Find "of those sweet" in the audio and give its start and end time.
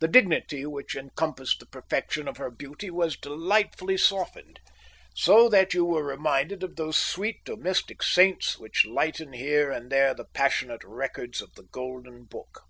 6.64-7.44